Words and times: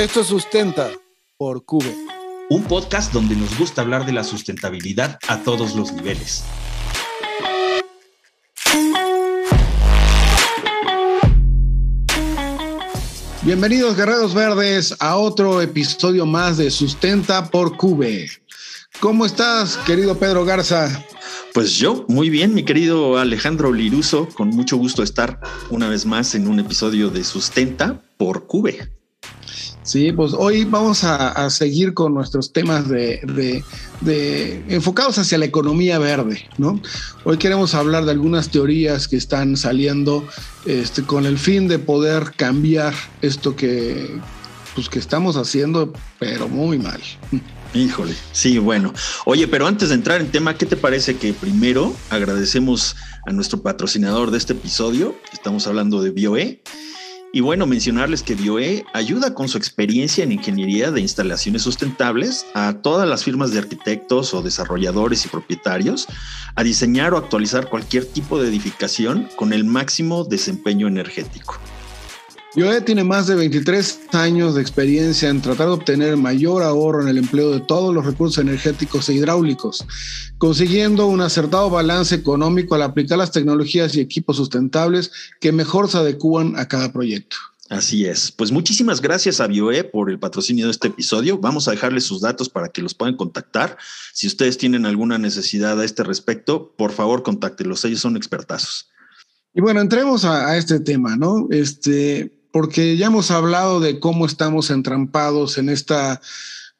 Esto 0.00 0.24
Sustenta 0.24 0.90
por 1.36 1.66
Cube. 1.66 1.94
Un 2.48 2.64
podcast 2.64 3.12
donde 3.12 3.36
nos 3.36 3.58
gusta 3.58 3.82
hablar 3.82 4.06
de 4.06 4.12
la 4.12 4.24
sustentabilidad 4.24 5.18
a 5.28 5.42
todos 5.42 5.74
los 5.74 5.92
niveles. 5.92 6.42
Bienvenidos 13.42 13.94
guerreros 13.94 14.32
verdes 14.32 14.96
a 15.00 15.18
otro 15.18 15.60
episodio 15.60 16.24
más 16.24 16.56
de 16.56 16.70
Sustenta 16.70 17.50
por 17.50 17.76
Cube. 17.76 18.26
¿Cómo 19.00 19.26
estás, 19.26 19.76
querido 19.76 20.18
Pedro 20.18 20.46
Garza? 20.46 21.04
Pues 21.52 21.74
yo, 21.74 22.06
muy 22.08 22.30
bien, 22.30 22.54
mi 22.54 22.64
querido 22.64 23.18
Alejandro 23.18 23.70
Liruso, 23.70 24.30
con 24.30 24.48
mucho 24.48 24.78
gusto 24.78 25.02
estar 25.02 25.42
una 25.68 25.90
vez 25.90 26.06
más 26.06 26.34
en 26.34 26.48
un 26.48 26.58
episodio 26.58 27.10
de 27.10 27.22
Sustenta 27.22 28.00
por 28.16 28.46
Cube. 28.46 28.99
Sí, 29.82 30.12
pues 30.12 30.32
hoy 30.36 30.64
vamos 30.64 31.04
a, 31.04 31.48
seguir 31.48 31.94
con 31.94 32.12
nuestros 32.12 32.52
temas 32.52 32.88
de, 32.88 33.64
enfocados 34.68 35.18
hacia 35.18 35.38
la 35.38 35.46
economía 35.46 35.98
verde, 35.98 36.46
¿no? 36.58 36.80
Hoy 37.24 37.38
queremos 37.38 37.74
hablar 37.74 38.04
de 38.04 38.10
algunas 38.10 38.50
teorías 38.50 39.08
que 39.08 39.16
están 39.16 39.56
saliendo 39.56 40.26
este, 40.66 41.02
con 41.02 41.24
el 41.24 41.38
fin 41.38 41.66
de 41.66 41.78
poder 41.78 42.32
cambiar 42.36 42.94
esto 43.22 43.56
que, 43.56 44.20
pues, 44.74 44.88
que 44.90 44.98
estamos 44.98 45.36
haciendo, 45.36 45.92
pero 46.18 46.48
muy 46.48 46.78
mal. 46.78 47.00
Híjole, 47.72 48.14
sí, 48.32 48.58
bueno. 48.58 48.92
Oye, 49.24 49.48
pero 49.48 49.66
antes 49.66 49.88
de 49.88 49.94
entrar 49.94 50.20
en 50.20 50.30
tema, 50.30 50.56
¿qué 50.56 50.66
te 50.66 50.76
parece 50.76 51.16
que 51.16 51.32
primero 51.32 51.94
agradecemos 52.10 52.96
a 53.26 53.32
nuestro 53.32 53.62
patrocinador 53.62 54.30
de 54.30 54.38
este 54.38 54.52
episodio? 54.52 55.16
Estamos 55.32 55.66
hablando 55.66 56.02
de 56.02 56.10
BioE 56.10 56.62
y 57.32 57.40
bueno, 57.40 57.66
mencionarles 57.66 58.22
que 58.22 58.34
BioE 58.34 58.84
ayuda 58.92 59.34
con 59.34 59.48
su 59.48 59.56
experiencia 59.56 60.24
en 60.24 60.32
ingeniería 60.32 60.90
de 60.90 61.00
instalaciones 61.00 61.62
sustentables 61.62 62.44
a 62.54 62.74
todas 62.74 63.08
las 63.08 63.22
firmas 63.22 63.52
de 63.52 63.58
arquitectos 63.58 64.34
o 64.34 64.42
desarrolladores 64.42 65.24
y 65.24 65.28
propietarios 65.28 66.08
a 66.56 66.64
diseñar 66.64 67.14
o 67.14 67.18
actualizar 67.18 67.68
cualquier 67.68 68.04
tipo 68.04 68.40
de 68.40 68.48
edificación 68.48 69.28
con 69.36 69.52
el 69.52 69.64
máximo 69.64 70.24
desempeño 70.24 70.88
energético. 70.88 71.58
BioE 72.56 72.80
tiene 72.80 73.04
más 73.04 73.28
de 73.28 73.36
23 73.36 74.00
años 74.10 74.56
de 74.56 74.60
experiencia 74.60 75.28
en 75.28 75.40
tratar 75.40 75.68
de 75.68 75.74
obtener 75.74 76.16
mayor 76.16 76.64
ahorro 76.64 77.00
en 77.02 77.06
el 77.06 77.18
empleo 77.18 77.52
de 77.52 77.60
todos 77.60 77.94
los 77.94 78.04
recursos 78.04 78.38
energéticos 78.38 79.08
e 79.08 79.14
hidráulicos, 79.14 79.86
consiguiendo 80.36 81.06
un 81.06 81.20
acertado 81.20 81.70
balance 81.70 82.12
económico 82.12 82.74
al 82.74 82.82
aplicar 82.82 83.18
las 83.18 83.30
tecnologías 83.30 83.94
y 83.94 84.00
equipos 84.00 84.36
sustentables 84.36 85.12
que 85.40 85.52
mejor 85.52 85.88
se 85.88 85.98
adecúan 85.98 86.58
a 86.58 86.66
cada 86.66 86.92
proyecto. 86.92 87.36
Así 87.68 88.04
es. 88.04 88.32
Pues 88.32 88.50
muchísimas 88.50 89.00
gracias 89.00 89.40
a 89.40 89.46
BioE 89.46 89.84
por 89.84 90.10
el 90.10 90.18
patrocinio 90.18 90.64
de 90.64 90.72
este 90.72 90.88
episodio. 90.88 91.38
Vamos 91.38 91.68
a 91.68 91.70
dejarles 91.70 92.02
sus 92.02 92.20
datos 92.20 92.48
para 92.48 92.70
que 92.70 92.82
los 92.82 92.94
puedan 92.94 93.16
contactar. 93.16 93.78
Si 94.12 94.26
ustedes 94.26 94.58
tienen 94.58 94.86
alguna 94.86 95.18
necesidad 95.18 95.80
a 95.80 95.84
este 95.84 96.02
respecto, 96.02 96.74
por 96.76 96.90
favor, 96.90 97.22
contáctelos. 97.22 97.84
Ellos 97.84 98.00
son 98.00 98.16
expertazos. 98.16 98.88
Y 99.54 99.60
bueno, 99.60 99.80
entremos 99.80 100.24
a, 100.24 100.48
a 100.48 100.56
este 100.56 100.80
tema, 100.80 101.16
¿no? 101.16 101.46
Este, 101.50 102.39
porque 102.52 102.96
ya 102.96 103.06
hemos 103.06 103.30
hablado 103.30 103.80
de 103.80 104.00
cómo 104.00 104.26
estamos 104.26 104.70
entrampados 104.70 105.58
en 105.58 105.68
esta 105.68 106.20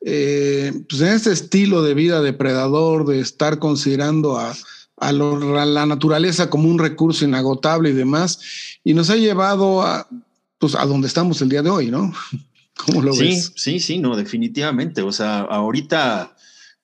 eh, 0.03 0.73
pues 0.89 1.03
en 1.03 1.09
este 1.09 1.31
estilo 1.31 1.83
de 1.83 1.95
vida 1.95 2.23
depredador, 2.23 3.07
de 3.07 3.21
estar 3.21 3.59
considerando 3.59 4.39
a, 4.39 4.55
la 5.03 5.87
naturaleza 5.87 6.51
como 6.51 6.69
un 6.69 6.79
recurso 6.79 7.25
inagotable 7.25 7.91
y 7.91 7.95
demás, 7.95 8.41
y 8.85 8.93
nos 8.95 9.09
ha 9.09 9.17
llevado 9.17 9.83
a, 9.83 10.07
pues, 10.59 10.75
a 10.75 10.85
donde 10.85 11.09
estamos 11.09 11.41
el 11.41 11.49
día 11.49 11.63
de 11.63 11.71
hoy, 11.71 11.91
¿no? 11.91 12.13
¿Cómo 12.87 13.03
lo 13.03 13.13
sí, 13.13 13.41
Sí, 13.57 13.81
sí, 13.81 13.99
no, 13.99 14.17
definitivamente. 14.17 15.03
O 15.03 15.13
sea, 15.13 15.41
ahorita 15.41 16.35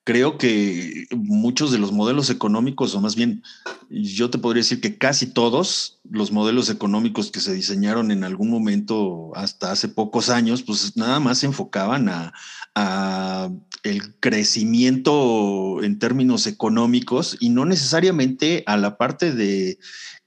creo 0.07 0.39
que 0.39 1.09
muchos 1.17 1.73
de 1.73 1.79
los 1.79 1.91
modelos 1.91 2.31
económicos, 2.31 2.95
o 2.95 3.01
más 3.01 3.17
bien, 3.17 3.43
yo 3.91 4.31
te 4.31 4.39
podría 4.39 4.61
decir 4.61 4.81
que 4.81 4.97
casi 4.97 5.27
todos 5.27 5.99
los 6.09 6.31
modelos 6.31 6.71
económicos 6.71 7.33
que 7.33 7.41
se 7.41 7.53
diseñaron 7.53 8.13
en 8.13 8.23
algún 8.23 8.49
momento 8.49 9.33
hasta 9.35 9.73
hace 9.73 9.89
pocos 9.89 10.31
años, 10.31 10.63
pues 10.63 10.97
nada 10.97 11.19
más 11.19 11.39
se 11.39 11.47
enfocaban 11.47 12.09
a, 12.09 13.51
el 13.83 14.15
crecimiento 14.21 15.83
en 15.83 15.99
términos 15.99 16.47
económicos 16.47 17.37
y 17.41 17.49
no 17.49 17.65
necesariamente 17.65 18.63
a 18.67 18.77
la 18.77 18.99
parte 18.99 19.33
de 19.33 19.79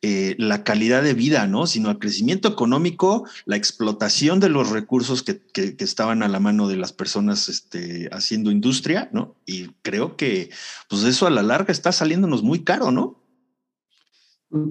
eh, 0.01 0.35
la 0.37 0.63
calidad 0.63 1.03
de 1.03 1.13
vida, 1.13 1.45
¿no? 1.45 1.67
Sino 1.67 1.89
al 1.89 1.99
crecimiento 1.99 2.47
económico, 2.47 3.27
la 3.45 3.57
explotación 3.57 4.39
de 4.39 4.47
los 4.47 4.69
recursos 4.69 5.23
que, 5.23 5.41
estaban 5.79 6.23
a 6.23 6.29
la 6.29 6.39
mano 6.39 6.69
de 6.69 6.77
las 6.77 6.93
personas 6.93 7.49
este, 7.49 8.07
haciendo 8.13 8.49
industria, 8.49 9.09
¿no? 9.11 9.35
Y 9.45 9.71
creo 9.81 10.15
que 10.15 10.51
pues 10.87 11.03
eso 11.03 11.27
a 11.27 11.29
la 11.29 11.43
larga 11.43 11.73
está 11.73 11.91
saliéndonos 11.91 12.43
muy 12.43 12.63
caro, 12.63 12.91
¿no? 12.91 13.19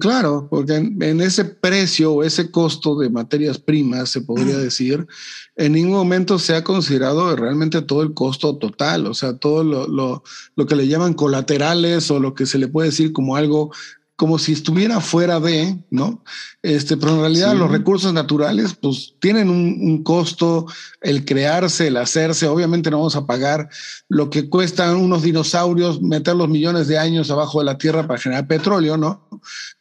Claro, 0.01 0.47
porque 0.49 0.75
en, 0.75 1.21
ese 1.21 1.45
precio 1.45 2.11
o 2.11 2.23
ese 2.23 2.51
costo 2.51 2.99
de 2.99 3.09
materias 3.09 3.59
primas, 3.59 4.09
se 4.09 4.19
podría 4.19 4.57
decir, 4.57 5.07
en 5.55 5.71
ningún 5.71 5.93
momento 5.93 6.37
se 6.37 6.53
ha 6.53 6.65
considerado 6.65 7.33
realmente 7.37 7.81
todo 7.81 8.01
el 8.03 8.13
costo 8.13 8.57
total, 8.57 9.07
o 9.07 9.13
sea, 9.13 9.37
todo 9.37 9.63
lo, 9.63 9.87
lo, 9.87 10.23
lo, 10.57 10.65
que 10.65 10.75
le 10.75 10.87
llaman 10.89 11.13
colaterales 11.13 12.11
o 12.11 12.19
lo 12.19 12.33
que 12.33 12.45
se 12.45 12.57
le 12.57 12.67
puede 12.67 12.89
decir 12.89 13.13
como 13.13 13.37
algo 13.37 13.71
como 14.19 14.37
si 14.37 14.51
estuviera 14.51 14.99
fuera 14.99 15.39
de, 15.39 15.77
¿no? 15.91 16.21
Este, 16.61 16.97
pero 16.97 17.13
en 17.13 17.21
realidad 17.21 17.55
los 17.55 17.71
recursos 17.71 18.11
naturales, 18.11 18.73
pues 18.73 19.13
tienen 19.21 19.49
un, 19.49 20.03
costo, 20.03 20.65
el 20.99 21.23
crearse, 21.23 21.87
el 21.87 21.95
hacerse. 21.95 22.45
Obviamente 22.45 22.91
no 22.91 22.97
vamos 22.97 23.15
a 23.15 23.25
pagar 23.25 23.69
lo 24.09 24.29
que 24.29 24.49
cuestan 24.49 24.97
unos 24.97 25.21
dinosaurios 25.21 26.01
meter 26.01 26.35
los 26.35 26.49
millones 26.49 26.89
de 26.89 26.97
años 26.97 27.31
abajo 27.31 27.59
de 27.59 27.65
la 27.65 27.77
tierra 27.77 28.07
para 28.07 28.19
generar 28.19 28.45
petróleo, 28.45 28.97
¿no? 28.97 29.25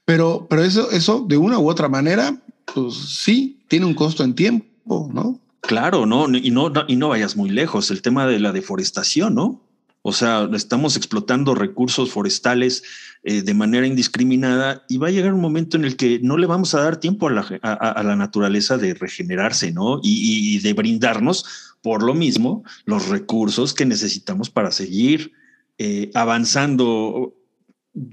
Pero, 0.05 0.47
pero 0.49 0.63
eso, 0.63 0.89
eso 0.93 1.25
de 1.27 1.37
una 1.37 1.59
u 1.59 1.69
otra 1.69 1.89
manera, 1.89 2.41
pues 2.73 2.95
sí, 2.95 3.65
tiene 3.67 3.87
un 3.87 3.95
costo 3.95 4.23
en 4.23 4.37
tiempo, 4.37 5.11
¿no? 5.13 5.41
Claro, 5.63 6.07
no, 6.07 6.29
y 6.29 6.53
no, 6.53 6.73
y 6.87 6.95
no 6.95 7.09
vayas 7.09 7.35
muy 7.35 7.51
lejos. 7.51 7.91
El 7.91 8.03
tema 8.03 8.29
de 8.29 8.39
la 8.39 8.53
deforestación, 8.53 9.35
¿no? 9.35 9.68
O 10.09 10.13
sea, 10.13 10.49
estamos 10.55 10.97
explotando 10.97 11.55
recursos 11.55 12.11
forestales 12.11 12.83
eh, 13.25 13.43
de 13.43 13.53
manera 13.53 13.87
indiscriminada 13.87 14.87
y 14.89 14.97
va 14.97 15.09
a 15.09 15.11
llegar 15.11 15.35
un 15.35 15.43
momento 15.43 15.77
en 15.77 15.85
el 15.85 15.97
que 15.97 16.19
no 16.23 16.39
le 16.39 16.47
vamos 16.47 16.75
a 16.75 16.81
dar 16.81 16.97
tiempo 16.97 17.29
a 17.29 17.31
la, 17.31 18.17
naturaleza 18.17 18.79
de 18.79 18.95
regenerarse, 18.95 19.71
¿no? 19.71 20.01
Y, 20.03 20.61
de 20.61 20.73
brindarnos, 20.73 21.45
por 21.83 22.03
lo 22.03 22.15
mismo, 22.15 22.65
los 22.87 23.09
recursos 23.09 23.75
que 23.75 23.85
necesitamos 23.85 24.49
para 24.49 24.71
seguir 24.71 25.33
eh, 25.77 26.11
avanzando, 26.15 27.35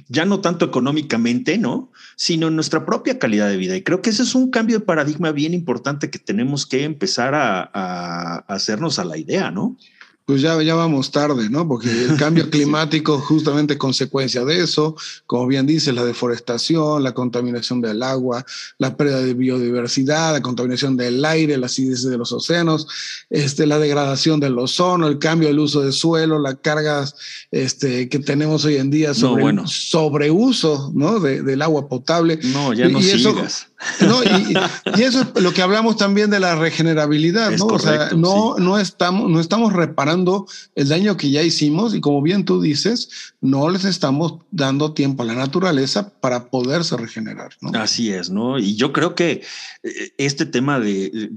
ya 0.09 0.25
no 0.25 0.41
tanto 0.41 0.65
económicamente, 0.65 1.57
¿no? 1.57 1.93
Sino 2.17 2.49
en 2.49 2.55
nuestra 2.55 2.85
propia 2.85 3.19
calidad 3.19 3.47
de 3.47 3.55
vida. 3.55 3.77
Y 3.77 3.83
creo 3.83 4.01
que 4.01 4.09
ese 4.09 4.23
es 4.23 4.35
un 4.35 4.49
cambio 4.51 4.79
de 4.79 4.85
paradigma 4.85 5.31
bien 5.31 5.53
importante 5.53 6.09
que 6.09 6.19
tenemos 6.19 6.65
que 6.65 6.83
empezar 6.83 7.35
a 7.35 8.43
hacernos 8.49 8.99
a 8.99 9.05
la 9.05 9.17
idea, 9.17 9.49
¿no? 9.49 9.77
Pues 10.25 10.41
ya, 10.41 10.59
ya 10.63 10.73
vamos 10.73 11.11
tarde, 11.11 11.49
¿no? 11.49 11.67
Porque 11.67 11.89
el 11.89 12.17
cambio 12.17 12.49
climático 12.49 13.19
justamente 13.19 13.77
consecuencia 13.77 14.43
de 14.43 14.63
eso, 14.63 14.95
como 15.27 15.45
bien 15.45 15.67
dice, 15.67 15.93
la 15.93 16.03
deforestación, 16.03 17.03
la 17.03 17.13
contaminación 17.13 17.79
del 17.79 18.01
agua, 18.01 18.43
la 18.79 18.97
pérdida 18.97 19.21
de 19.21 19.35
biodiversidad, 19.35 20.33
la 20.33 20.41
contaminación 20.41 20.97
del 20.97 21.23
aire, 21.23 21.57
la 21.57 21.67
acidez 21.67 22.03
de 22.03 22.17
los 22.17 22.31
océanos, 22.31 22.87
este, 23.29 23.67
la 23.67 23.77
degradación 23.77 24.39
del 24.39 24.57
ozono, 24.57 25.07
el 25.07 25.19
cambio 25.19 25.47
del 25.47 25.59
uso 25.59 25.81
de 25.81 25.91
suelo, 25.91 26.39
las 26.39 26.55
cargas 26.55 27.15
este, 27.51 28.09
que 28.09 28.19
tenemos 28.19 28.65
hoy 28.65 28.77
en 28.77 28.89
día 28.89 29.13
sobre 29.13 29.45
el 29.45 29.67
sobreuso 29.67 30.91
¿no? 30.95 31.19
del 31.19 31.61
agua 31.61 31.87
potable. 31.87 32.39
No, 32.41 32.73
ya 32.73 32.89
no 32.89 33.01
sigas. 33.01 33.67
No, 34.01 34.23
y, 34.23 34.53
eso 35.01 35.21
es 35.21 35.41
lo 35.41 35.53
que 35.53 35.61
hablamos 35.61 35.97
también 35.97 36.29
de 36.29 36.39
la 36.39 36.55
regenerabilidad, 36.55 37.51
¿no? 37.51 37.65
o 37.65 37.79
sea, 37.79 38.09
no, 38.15 38.57
no, 38.57 38.79
estamos, 38.79 39.29
no 39.29 39.39
estamos 39.39 39.73
reparando 39.73 40.47
el 40.75 40.89
daño 40.89 41.17
que 41.17 41.29
ya 41.29 41.43
hicimos 41.43 41.95
y 41.95 42.01
como 42.01 42.21
bien 42.21 42.45
tú 42.45 42.61
dices, 42.61 43.33
no 43.41 43.69
les 43.69 43.85
estamos 43.85 44.39
dando 44.51 44.93
tiempo 44.93 45.23
a 45.23 45.25
la 45.25 45.35
naturaleza 45.35 46.09
para 46.19 46.49
poderse 46.49 46.97
regenerar, 46.97 47.51
¿no? 47.61 47.77
Así 47.79 48.11
es, 48.11 48.29
¿no? 48.29 48.59
Y 48.59 48.75
yo 48.75 48.93
creo 48.93 49.15
que 49.15 49.43
eh, 49.83 50.13
este 50.17 50.45
tema 50.45 50.79
de, 50.79 51.29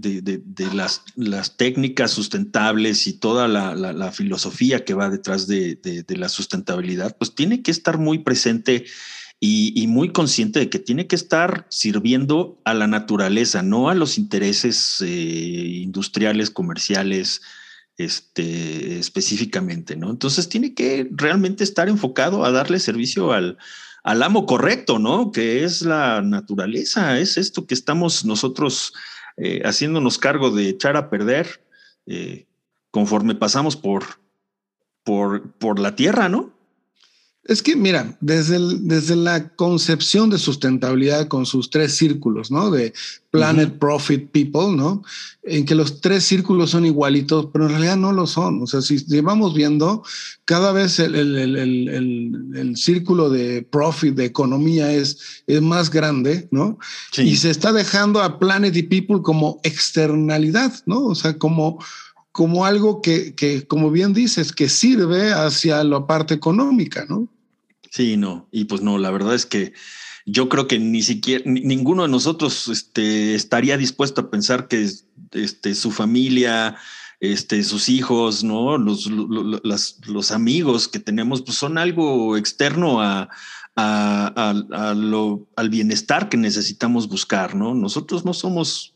las, 0.72 1.02
las, 1.16 1.56
técnicas 1.56 2.10
sustentables 2.10 3.06
y 3.06 3.14
toda 3.14 3.48
la, 3.48 3.74
la 3.74 4.12
filosofía 4.12 4.84
que 4.84 4.94
va 4.94 5.10
detrás 5.10 5.46
de, 5.46 5.78
la 6.08 6.28
sustentabilidad, 6.28 7.16
pues 7.16 7.34
tiene 7.34 7.62
que 7.62 7.70
estar 7.70 7.98
muy 7.98 8.18
presente 8.18 8.84
y, 9.40 9.86
muy 9.86 10.10
consciente 10.10 10.58
de 10.58 10.68
que 10.68 10.80
tiene 10.80 11.06
que 11.06 11.14
estar 11.14 11.66
sirviendo 11.68 12.60
a 12.64 12.74
la 12.74 12.88
naturaleza, 12.88 13.62
no 13.62 13.88
a 13.88 13.94
los 13.94 14.18
intereses 14.18 15.00
eh, 15.00 15.06
industriales, 15.06 16.50
comerciales, 16.50 17.42
este, 17.96 18.98
específicamente, 18.98 19.96
¿no? 19.96 20.10
Entonces 20.10 20.48
tiene 20.48 20.74
que 20.74 21.08
realmente 21.12 21.62
estar 21.62 21.88
enfocado 21.88 22.44
a 22.44 22.50
darle 22.50 22.80
servicio 22.80 23.32
al, 23.32 23.58
al 24.02 24.22
amo 24.24 24.44
correcto, 24.44 24.98
¿no? 24.98 25.30
Que 25.30 25.62
es 25.62 25.82
la 25.82 26.20
naturaleza, 26.20 27.18
es 27.20 27.36
esto 27.36 27.66
que 27.66 27.74
estamos 27.74 28.24
nosotros 28.24 28.92
eh, 29.36 29.62
haciéndonos 29.64 30.18
cargo 30.18 30.50
de 30.50 30.68
echar 30.68 30.96
a 30.96 31.10
perder 31.10 31.64
eh, 32.06 32.46
conforme 32.90 33.36
pasamos 33.36 33.76
por, 33.76 34.04
por, 35.04 35.52
por 35.52 35.78
la 35.78 35.94
tierra, 35.94 36.28
¿no? 36.28 36.57
Es 37.48 37.62
que, 37.62 37.76
mira, 37.76 38.14
desde, 38.20 38.58
desde 38.80 39.16
la 39.16 39.48
concepción 39.48 40.28
de 40.28 40.36
sustentabilidad 40.36 41.28
con 41.28 41.46
sus 41.46 41.70
tres 41.70 41.96
círculos, 41.96 42.50
¿no? 42.50 42.70
De 42.70 42.92
Planet, 43.30 43.78
Profit, 43.78 44.30
People, 44.30 44.76
¿no? 44.76 45.02
En 45.42 45.64
que 45.64 45.74
los 45.74 46.02
tres 46.02 46.24
círculos 46.24 46.68
son 46.68 46.84
igualitos, 46.84 47.48
pero 47.50 47.64
en 47.64 47.70
realidad 47.70 47.96
no 47.96 48.12
lo 48.12 48.26
son. 48.26 48.62
O 48.62 48.66
sea, 48.66 48.82
si 48.82 48.98
llevamos 48.98 49.54
viendo, 49.54 50.02
cada 50.44 50.72
vez 50.72 50.98
el, 50.98 51.14
el, 51.14 51.56
el, 51.56 52.50
el 52.54 52.76
círculo 52.76 53.30
de 53.30 53.62
profit, 53.62 54.14
de 54.14 54.26
economía, 54.26 54.92
es, 54.92 55.42
es 55.46 55.62
más 55.62 55.90
grande, 55.90 56.48
¿no? 56.50 56.78
Y 57.16 57.36
se 57.36 57.48
está 57.48 57.72
dejando 57.72 58.20
a 58.20 58.38
Planet 58.38 58.76
y 58.76 58.82
People 58.82 59.22
como 59.22 59.58
externalidad, 59.62 60.74
¿no? 60.84 61.02
O 61.06 61.14
sea, 61.14 61.38
como 61.38 61.78
como 62.30 62.66
algo 62.66 63.00
que, 63.00 63.34
que, 63.34 63.66
como 63.66 63.90
bien 63.90 64.12
dices, 64.12 64.52
que 64.52 64.68
sirve 64.68 65.32
hacia 65.32 65.82
la 65.82 66.06
parte 66.06 66.34
económica, 66.34 67.04
¿no? 67.08 67.26
Sí, 67.90 68.16
no, 68.16 68.48
y 68.52 68.64
pues 68.64 68.82
no, 68.82 68.98
la 68.98 69.10
verdad 69.10 69.34
es 69.34 69.46
que 69.46 69.72
yo 70.26 70.48
creo 70.48 70.68
que 70.68 70.78
ni 70.78 71.02
siquiera 71.02 71.42
ninguno 71.46 72.02
de 72.02 72.08
nosotros 72.08 72.68
este, 72.68 73.34
estaría 73.34 73.78
dispuesto 73.78 74.20
a 74.20 74.30
pensar 74.30 74.68
que 74.68 74.86
este, 75.32 75.74
su 75.74 75.90
familia, 75.90 76.76
este, 77.20 77.64
sus 77.64 77.88
hijos, 77.88 78.44
¿no? 78.44 78.76
Los, 78.76 80.30
amigos 80.30 80.88
que 80.88 81.00
tenemos, 81.00 81.42
pues 81.42 81.56
son 81.56 81.78
algo 81.78 82.36
externo 82.36 83.00
al 83.00 83.28
bienestar 85.70 86.28
que 86.28 86.36
necesitamos 86.36 87.08
buscar, 87.08 87.54
¿no? 87.54 87.74
Nosotros 87.74 88.26
no 88.26 88.34
somos 88.34 88.94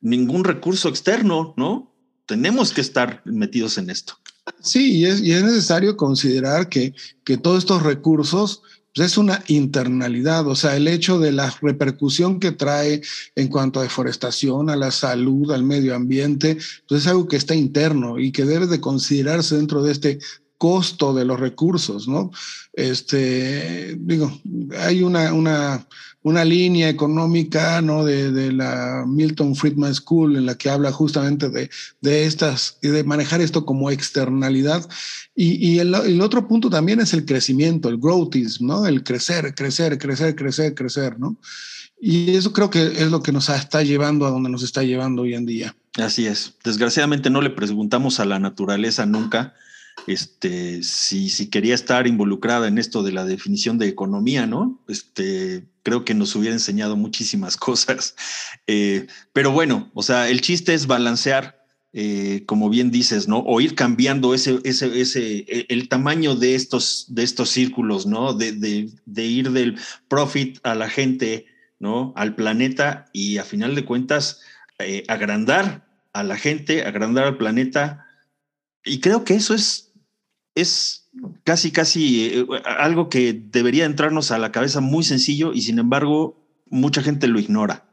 ningún 0.00 0.44
recurso 0.44 0.88
externo, 0.88 1.52
¿no? 1.56 1.92
Tenemos 2.26 2.72
que 2.72 2.80
estar 2.80 3.22
metidos 3.24 3.76
en 3.78 3.90
esto. 3.90 4.18
Sí, 4.60 4.98
y 4.98 5.04
es, 5.04 5.22
necesario 5.22 5.96
considerar 5.96 6.68
que, 6.68 6.94
que 7.24 7.36
todos 7.36 7.58
estos 7.58 7.82
recursos 7.82 8.62
pues, 8.94 9.12
es 9.12 9.18
una 9.18 9.42
internalidad, 9.46 10.46
o 10.48 10.54
sea, 10.56 10.76
el 10.76 10.88
hecho 10.88 11.18
de 11.18 11.32
la 11.32 11.54
repercusión 11.62 12.40
que 12.40 12.52
trae 12.52 13.00
en 13.36 13.48
cuanto 13.48 13.78
a 13.80 13.84
deforestación, 13.84 14.70
a 14.70 14.76
la 14.76 14.90
salud, 14.90 15.52
al 15.52 15.62
medio 15.62 15.94
ambiente, 15.94 16.58
pues 16.88 17.02
es 17.02 17.06
algo 17.06 17.28
que 17.28 17.36
está 17.36 17.54
interno 17.54 18.18
y 18.18 18.32
que 18.32 18.44
debe 18.44 18.66
de 18.66 18.80
considerarse 18.80 19.56
dentro 19.56 19.82
de 19.82 19.92
este 19.92 20.18
costo 20.58 21.14
de 21.14 21.24
los 21.24 21.38
recursos, 21.38 22.08
¿no? 22.08 22.32
Este, 22.72 23.96
digo, 24.00 24.36
hay 24.76 25.02
una, 25.02 25.32
una, 25.32 25.86
una 26.28 26.44
línea 26.44 26.88
económica, 26.88 27.80
¿no? 27.80 28.04
De, 28.04 28.30
de, 28.30 28.52
la 28.52 29.04
Milton 29.06 29.54
Friedman 29.54 29.94
School 29.94 30.36
en 30.36 30.46
la 30.46 30.56
que 30.56 30.70
habla 30.70 30.92
justamente 30.92 31.48
de, 31.48 31.70
de 32.00 32.24
estas, 32.26 32.78
de 32.82 33.04
manejar 33.04 33.40
esto 33.40 33.64
como 33.64 33.90
externalidad. 33.90 34.88
Y, 35.34 35.54
y 35.66 35.78
el, 35.78 35.94
el, 35.94 36.20
otro 36.20 36.46
punto 36.46 36.70
también 36.70 37.00
es 37.00 37.12
el 37.12 37.24
crecimiento, 37.24 37.88
el 37.88 37.98
growthism, 37.98 38.66
¿no? 38.66 38.86
El 38.86 39.02
crecer, 39.02 39.54
crecer, 39.54 39.98
crecer, 39.98 40.34
crecer, 40.36 40.74
crecer, 40.74 41.18
¿no? 41.18 41.36
Y 42.00 42.36
eso 42.36 42.52
creo 42.52 42.70
que 42.70 42.84
es 42.84 43.10
lo 43.10 43.22
que 43.22 43.32
nos 43.32 43.48
está 43.48 43.82
llevando 43.82 44.26
a 44.26 44.30
donde 44.30 44.50
nos 44.50 44.62
está 44.62 44.82
llevando 44.82 45.22
hoy 45.22 45.34
en 45.34 45.46
día. 45.46 45.74
Así 45.96 46.26
es. 46.26 46.54
Desgraciadamente 46.62 47.28
no 47.28 47.42
le 47.42 47.50
preguntamos 47.50 48.20
a 48.20 48.24
la 48.24 48.38
naturaleza 48.38 49.04
nunca 49.04 49.54
este, 50.06 50.82
si, 50.82 51.28
si 51.28 51.50
quería 51.50 51.74
estar 51.74 52.06
involucrada 52.06 52.68
en 52.68 52.78
esto 52.78 53.02
de 53.02 53.12
la 53.12 53.24
definición 53.24 53.78
de 53.78 53.88
economía, 53.88 54.46
¿no? 54.46 54.80
Este, 54.88 55.66
creo 55.88 56.04
que 56.04 56.12
nos 56.12 56.36
hubiera 56.36 56.54
enseñado 56.54 56.96
muchísimas 56.96 57.56
cosas. 57.56 58.14
Eh, 58.66 59.06
pero 59.32 59.50
bueno, 59.52 59.90
o 59.94 60.02
sea, 60.02 60.28
el 60.28 60.42
chiste 60.42 60.74
es 60.74 60.86
balancear, 60.86 61.64
eh, 61.94 62.42
como 62.44 62.68
bien 62.68 62.90
dices, 62.90 63.26
¿no? 63.26 63.38
O 63.38 63.62
ir 63.62 63.74
cambiando 63.74 64.34
ese, 64.34 64.60
ese, 64.64 65.00
ese, 65.00 65.46
e, 65.48 65.66
el 65.70 65.88
tamaño 65.88 66.36
de 66.36 66.54
estos, 66.54 67.06
de 67.08 67.22
estos 67.22 67.48
círculos, 67.48 68.04
¿no? 68.04 68.34
De, 68.34 68.52
de, 68.52 69.24
ir 69.24 69.50
del 69.52 69.78
profit 70.08 70.58
a 70.62 70.74
la 70.74 70.90
gente, 70.90 71.46
¿no? 71.78 72.12
Al 72.14 72.34
planeta 72.34 73.06
y 73.14 73.38
a 73.38 73.44
final 73.44 73.74
de 73.74 73.86
cuentas, 73.86 74.40
eh, 74.78 75.04
agrandar 75.08 75.88
a 76.12 76.22
la 76.22 76.36
gente, 76.36 76.84
agrandar 76.84 77.24
al 77.24 77.38
planeta. 77.38 78.06
Y 78.84 79.00
creo 79.00 79.24
que 79.24 79.36
eso 79.36 79.54
es 79.54 79.87
es 80.60 81.08
casi, 81.44 81.70
casi 81.70 82.26
eh, 82.26 82.46
algo 82.64 83.08
que 83.08 83.32
debería 83.32 83.84
entrarnos 83.84 84.30
a 84.30 84.38
la 84.38 84.52
cabeza 84.52 84.80
muy 84.80 85.04
sencillo 85.04 85.52
y 85.52 85.62
sin 85.62 85.78
embargo 85.78 86.36
mucha 86.70 87.02
gente 87.02 87.28
lo 87.28 87.38
ignora. 87.38 87.84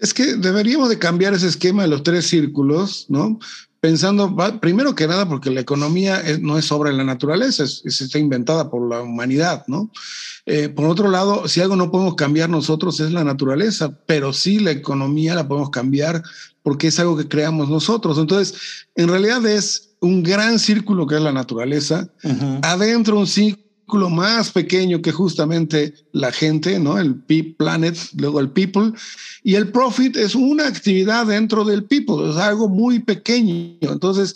Es 0.00 0.14
que 0.14 0.36
deberíamos 0.36 0.88
de 0.88 0.98
cambiar 0.98 1.34
ese 1.34 1.48
esquema 1.48 1.82
de 1.82 1.88
los 1.88 2.04
tres 2.04 2.26
círculos, 2.26 3.06
¿no? 3.08 3.40
Pensando, 3.80 4.36
primero 4.60 4.94
que 4.94 5.06
nada, 5.06 5.28
porque 5.28 5.50
la 5.50 5.60
economía 5.60 6.22
no 6.40 6.58
es 6.58 6.70
obra 6.72 6.90
de 6.90 6.96
la 6.96 7.04
naturaleza, 7.04 7.64
es, 7.64 7.82
está 7.84 8.18
inventada 8.18 8.70
por 8.70 8.88
la 8.88 9.02
humanidad, 9.02 9.64
¿no? 9.68 9.90
Eh, 10.46 10.68
por 10.68 10.86
otro 10.86 11.10
lado, 11.10 11.46
si 11.46 11.60
algo 11.60 11.76
no 11.76 11.90
podemos 11.90 12.14
cambiar 12.14 12.48
nosotros 12.48 12.98
es 13.00 13.12
la 13.12 13.22
naturaleza, 13.22 13.98
pero 14.06 14.32
sí 14.32 14.58
la 14.58 14.70
economía 14.70 15.34
la 15.34 15.46
podemos 15.46 15.70
cambiar 15.70 16.22
porque 16.62 16.88
es 16.88 16.98
algo 16.98 17.16
que 17.16 17.28
creamos 17.28 17.68
nosotros. 17.68 18.18
Entonces, 18.18 18.86
en 18.94 19.08
realidad 19.08 19.44
es 19.46 19.87
un 20.00 20.22
gran 20.22 20.58
círculo 20.58 21.06
que 21.06 21.16
es 21.16 21.22
la 21.22 21.32
naturaleza, 21.32 22.08
adentro 22.62 23.18
un 23.18 23.26
círculo 23.26 24.10
más 24.10 24.52
pequeño 24.52 25.00
que 25.00 25.12
justamente 25.12 25.94
la 26.12 26.30
gente, 26.30 26.78
¿no? 26.78 26.98
El 26.98 27.16
planet, 27.56 27.96
luego 28.16 28.40
el 28.40 28.50
people, 28.50 28.92
y 29.42 29.54
el 29.54 29.70
profit 29.70 30.16
es 30.16 30.34
una 30.34 30.66
actividad 30.66 31.26
dentro 31.26 31.64
del 31.64 31.84
people, 31.84 32.30
es 32.30 32.36
algo 32.36 32.68
muy 32.68 32.98
pequeño. 32.98 33.78
Entonces, 33.80 34.34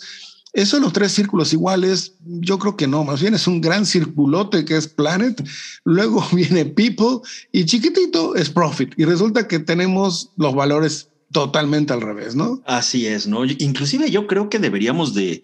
eso 0.53 0.79
los 0.79 0.93
tres 0.93 1.11
círculos 1.11 1.51
iguales, 1.51 2.13
yo 2.23 2.59
creo 2.59 2.77
que 2.77 2.87
no, 2.87 3.03
más 3.03 3.21
bien 3.21 3.33
es 3.33 3.47
un 3.47 3.59
gran 3.59 3.87
circulote 3.87 4.65
que 4.65 4.77
es 4.77 4.87
planet, 4.87 5.43
luego 5.83 6.23
viene 6.31 6.65
people 6.65 7.27
y 7.51 7.65
chiquitito 7.65 8.35
es 8.35 8.49
profit. 8.49 8.93
Y 8.97 9.05
resulta 9.05 9.47
que 9.47 9.59
tenemos 9.59 10.29
los 10.37 10.53
valores 10.53 11.09
totalmente 11.33 11.91
al 11.91 12.01
revés, 12.01 12.35
¿no? 12.35 12.61
Así 12.65 13.05
es, 13.05 13.27
¿no? 13.27 13.43
Inclusive 13.43 14.09
yo 14.09 14.27
creo 14.27 14.49
que 14.49 14.59
deberíamos 14.59 15.13
de, 15.13 15.43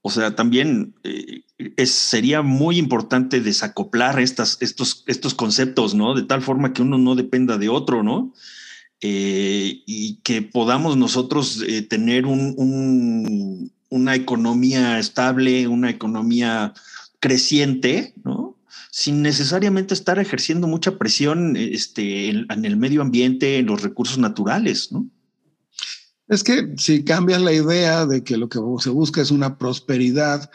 o 0.00 0.10
sea, 0.10 0.34
también 0.34 0.94
eh, 1.04 1.42
es, 1.76 1.90
sería 1.90 2.40
muy 2.40 2.78
importante 2.78 3.40
desacoplar 3.40 4.20
estas, 4.20 4.56
estos, 4.60 5.04
estos 5.06 5.34
conceptos, 5.34 5.94
¿no? 5.94 6.14
De 6.14 6.22
tal 6.22 6.40
forma 6.40 6.72
que 6.72 6.82
uno 6.82 6.96
no 6.96 7.14
dependa 7.14 7.58
de 7.58 7.68
otro, 7.68 8.02
¿no? 8.02 8.32
Eh, 9.00 9.82
y 9.86 10.20
que 10.22 10.40
podamos 10.40 10.96
nosotros 10.96 11.62
eh, 11.66 11.82
tener 11.82 12.24
un, 12.24 13.70
una 13.90 14.14
economía 14.14 14.98
estable, 14.98 15.68
una 15.68 15.90
economía 15.90 16.72
creciente, 17.20 18.14
¿no? 18.24 18.47
Sin 18.90 19.22
necesariamente 19.22 19.94
estar 19.94 20.18
ejerciendo 20.18 20.66
mucha 20.66 20.98
presión 20.98 21.56
este, 21.56 22.30
en, 22.30 22.64
el 22.64 22.76
medio 22.76 23.02
ambiente, 23.02 23.58
en 23.58 23.66
los 23.66 23.82
recursos 23.82 24.18
naturales, 24.18 24.92
¿no? 24.92 25.08
Es 26.28 26.44
que 26.44 26.74
si 26.76 27.04
cambias 27.04 27.40
la 27.40 27.52
idea 27.52 28.04
de 28.04 28.22
que 28.22 28.36
lo 28.36 28.50
que 28.50 28.58
se 28.80 28.90
busca 28.90 29.22
es 29.22 29.30
una 29.30 29.56
prosperidad 29.56 30.50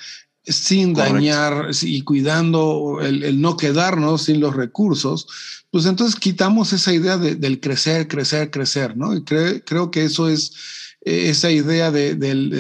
sin 0.46 0.94
dañar 0.94 1.70
y 1.82 2.02
cuidando 2.02 3.00
el, 3.02 3.42
no 3.42 3.58
quedarnos 3.58 4.24
sin 4.24 4.40
los 4.40 4.56
recursos, 4.56 5.28
pues 5.72 5.86
entonces 5.86 6.20
quitamos 6.20 6.74
esa 6.74 6.94
idea 6.94 7.18
del 7.18 7.60
crecer, 7.60 8.08
crecer, 8.08 8.52
crecer, 8.52 8.96
¿no? 8.96 9.16
Y 9.16 9.24
creo 9.24 9.90
que 9.90 10.04
eso 10.04 10.30
es 10.30 10.54
esa 11.02 11.50
idea 11.50 11.92
del, 11.92 12.20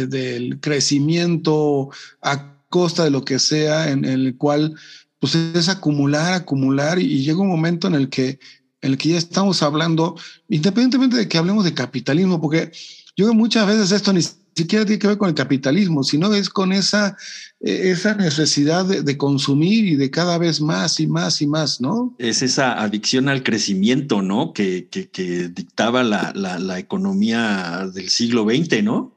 del, 0.09 0.59
crecimiento 0.59 1.89
a 2.21 2.57
costa 2.69 3.03
de 3.03 3.11
lo 3.11 3.23
que 3.23 3.37
sea, 3.39 3.91
en 3.91 4.05
el 4.05 4.35
cual 4.37 4.75
pues 5.23 5.35
es 5.35 5.69
acumular, 5.69 6.33
acumular 6.33 6.99
y, 6.99 7.23
llega 7.23 7.39
un 7.39 7.47
momento 7.47 7.87
en 7.87 7.95
el 7.95 8.09
que 8.09 8.39
en 8.81 8.91
el 8.91 8.97
que 8.97 9.07
ya 9.07 9.17
estamos 9.17 9.63
hablando, 9.63 10.17
independientemente 10.49 11.15
de 11.15 11.29
que 11.29 11.37
hablemos 11.37 11.63
de 11.63 11.73
capitalismo, 11.73 12.41
porque 12.41 12.73
yo 13.15 13.23
creo 13.23 13.33
muchas 13.33 13.65
veces 13.65 13.93
esto 13.93 14.11
ni 14.11 14.19
siquiera 14.21 14.83
tiene 14.83 14.99
que 14.99 15.07
ver 15.07 15.17
con 15.17 15.29
el 15.29 15.33
capitalismo, 15.33 16.03
sino 16.03 16.33
es 16.33 16.49
con 16.49 16.73
esa, 16.73 17.15
e, 17.61 17.91
esa 17.91 18.15
necesidad 18.15 18.83
de, 18.83 19.17
consumir 19.17 19.85
y 19.85 19.95
de 19.95 20.11
cada 20.11 20.37
vez 20.37 20.59
más 20.59 20.99
y 20.99 21.07
más 21.07 21.41
y 21.41 21.47
más, 21.47 21.79
¿no? 21.79 22.13
Es 22.17 22.41
esa 22.41 22.73
adicción 22.83 23.29
al 23.29 23.43
crecimiento, 23.43 24.21
¿no? 24.21 24.51
Que, 24.51 24.89
que, 24.89 25.47
dictaba 25.47 26.03
la, 26.03 26.33
la, 26.35 26.59
la, 26.59 26.79
economía 26.79 27.89
del 27.93 28.09
siglo 28.09 28.43
XX, 28.43 28.83
¿no? 28.83 29.12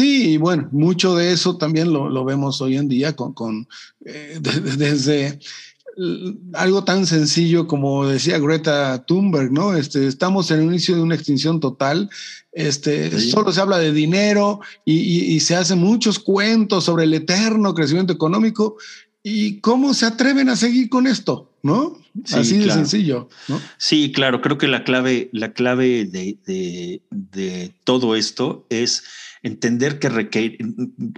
Sí, 0.00 0.38
bueno, 0.38 0.66
mucho 0.72 1.14
de 1.14 1.30
eso 1.30 1.58
también 1.58 1.92
lo, 1.92 2.08
lo 2.08 2.24
vemos 2.24 2.62
hoy 2.62 2.78
en 2.78 2.88
día 2.88 3.14
con, 3.14 3.34
con 3.34 3.68
eh, 4.06 4.40
desde 4.78 5.38
algo 6.54 6.84
tan 6.84 7.04
sencillo 7.04 7.66
como 7.66 8.06
decía 8.06 8.38
Greta 8.38 9.04
Thunberg, 9.04 9.52
¿no? 9.52 9.76
Este, 9.76 10.06
estamos 10.06 10.50
en 10.50 10.60
el 10.60 10.64
inicio 10.64 10.96
de 10.96 11.02
una 11.02 11.16
extinción 11.16 11.60
total. 11.60 12.08
Este, 12.50 13.20
solo 13.20 13.52
se 13.52 13.60
habla 13.60 13.76
de 13.76 13.92
dinero 13.92 14.60
y, 14.86 15.00
y, 15.00 15.34
y, 15.34 15.40
se 15.40 15.54
hacen 15.54 15.80
muchos 15.80 16.18
cuentos 16.18 16.84
sobre 16.84 17.04
el 17.04 17.12
eterno 17.12 17.74
crecimiento 17.74 18.14
económico. 18.14 18.76
¿Y 19.22 19.60
cómo 19.60 19.92
se 19.92 20.06
atreven 20.06 20.48
a 20.48 20.56
seguir 20.56 20.88
con 20.88 21.06
esto? 21.06 21.49
¿No? 21.62 21.98
Así 22.32 22.58
de 22.58 22.70
sencillo, 22.70 23.28
¿no? 23.48 23.60
Sí, 23.78 24.12
claro, 24.12 24.40
creo 24.40 24.58
que 24.58 24.68
la 24.68 24.84
clave, 24.84 25.30
la 25.32 25.52
clave 25.52 26.04
de, 26.04 27.02
todo 27.84 28.16
esto 28.16 28.66
es 28.70 29.04
entender 29.42 29.98
que 29.98 30.58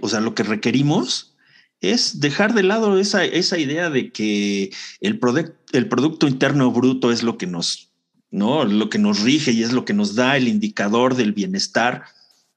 o 0.01 0.09
sea, 0.09 0.19
lo 0.21 0.35
que 0.35 0.43
requerimos 0.43 1.35
es 1.81 2.19
dejar 2.19 2.53
de 2.53 2.63
lado 2.63 2.97
esa, 2.97 3.25
esa 3.25 3.57
idea 3.57 3.89
de 3.89 4.11
que 4.11 4.71
el, 5.01 5.19
el 5.73 5.87
Producto 5.89 6.27
Interno 6.27 6.71
Bruto 6.71 7.11
es 7.11 7.23
lo 7.23 7.37
que 7.37 7.47
nos, 7.47 7.89
¿no? 8.31 8.63
Lo 8.63 8.89
que 8.89 8.99
nos 8.99 9.21
rige 9.21 9.51
y 9.51 9.63
es 9.63 9.73
lo 9.73 9.83
que 9.83 9.93
nos 9.93 10.15
da 10.15 10.37
el 10.37 10.47
indicador 10.47 11.15
del 11.15 11.33
bienestar, 11.33 12.03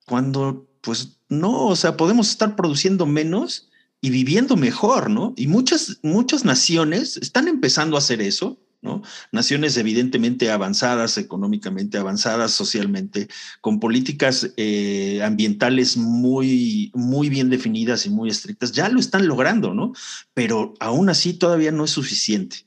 cuando 0.05 0.69
pues 0.81 1.19
no, 1.29 1.67
o 1.67 1.75
sea, 1.75 1.97
podemos 1.97 2.31
estar 2.31 2.55
produciendo 2.55 3.07
menos 3.07 3.69
y 4.01 4.11
viviendo 4.11 4.57
mejor, 4.57 5.11
¿no? 5.11 5.35
Y 5.37 5.47
muchas, 5.47 5.99
muchas 6.03 6.45
naciones 6.45 7.17
están 7.17 7.49
empezando 7.49 7.97
a 7.97 7.99
hacer 7.99 8.21
eso, 8.21 8.59
¿no? 8.83 9.03
Naciones 9.33 9.77
evidentemente 9.77 10.51
avanzadas, 10.51 11.19
económicamente 11.19 11.99
avanzadas, 11.99 12.53
socialmente, 12.53 13.29
con 13.61 13.81
políticas 13.81 14.53
eh, 14.57 15.21
ambientales 15.25 15.97
muy, 15.97 16.93
muy 16.95 17.29
bien 17.29 17.51
definidas 17.51 18.07
y 18.07 18.11
muy 18.11 18.29
estrictas, 18.29 18.73
ya 18.73 18.89
lo 18.89 19.01
están 19.01 19.27
logrando, 19.27 19.75
¿no? 19.75 19.93
Pero 20.35 20.75
aún 20.79 21.09
así 21.09 21.35
todavía 21.35 21.73
no 21.73 21.85
es 21.85 21.91
suficiente. 21.91 22.67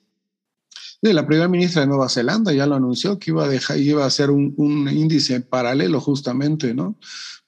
la 1.01 1.25
primera 1.25 1.47
ministra 1.47 1.81
de 1.81 1.87
Nueva 1.87 2.09
Zelanda 2.09 2.51
ya 2.51 2.65
lo 2.65 2.75
anunció 2.75 3.19
que 3.19 3.31
iba 3.31 3.45
a 3.45 3.47
dejar, 3.47 3.77
hacer 4.01 4.31
un, 4.31 4.53
un 4.57 4.89
índice 4.89 5.39
paralelo 5.41 6.01
justamente, 6.01 6.73
¿no? 6.73 6.97